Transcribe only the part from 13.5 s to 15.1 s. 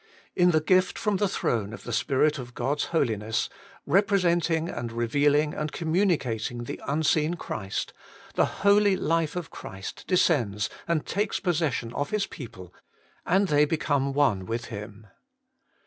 become one with Him.